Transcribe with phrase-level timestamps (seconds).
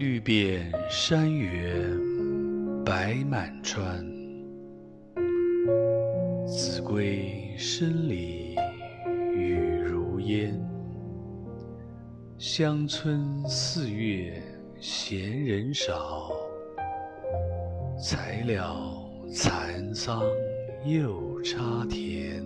[0.00, 1.94] 绿遍山原
[2.82, 4.02] 白满川，
[6.46, 8.56] 子规声里
[9.36, 10.58] 雨如烟。
[12.38, 14.42] 乡村四月
[14.80, 16.32] 闲人少，
[18.02, 20.22] 才了蚕桑
[20.86, 22.39] 又插田。